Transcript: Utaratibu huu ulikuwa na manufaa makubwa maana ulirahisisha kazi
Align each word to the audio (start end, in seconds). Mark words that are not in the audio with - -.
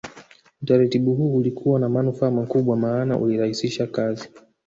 Utaratibu 0.61 1.13
huu 1.13 1.35
ulikuwa 1.37 1.79
na 1.79 1.89
manufaa 1.89 2.31
makubwa 2.31 2.77
maana 2.77 3.17
ulirahisisha 3.17 3.87
kazi 3.87 4.29